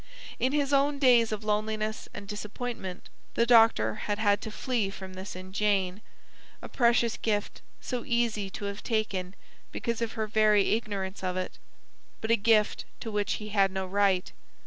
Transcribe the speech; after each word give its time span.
In 0.39 0.51
his 0.51 0.73
own 0.73 0.97
days 0.97 1.31
of 1.31 1.43
loneliness 1.43 2.09
and 2.11 2.27
disappointment, 2.27 3.07
the 3.35 3.45
doctor 3.45 3.93
had 4.09 4.17
had 4.17 4.41
to 4.41 4.49
flee 4.49 4.89
from 4.89 5.13
this 5.13 5.35
in 5.35 5.53
Jane, 5.53 6.01
a 6.59 6.67
precious 6.67 7.17
gift, 7.17 7.61
so 7.81 8.03
easy 8.03 8.49
to 8.49 8.65
have 8.65 8.81
taken 8.81 9.35
because 9.71 10.01
of 10.01 10.13
her 10.13 10.25
very 10.25 10.69
ignorance 10.71 11.23
of 11.23 11.37
it; 11.37 11.59
but 12.19 12.31
a 12.31 12.35
gift 12.35 12.83
to 12.99 13.11
which 13.11 13.33
he 13.33 13.49
had 13.49 13.71
no 13.71 13.85
right. 13.85 14.31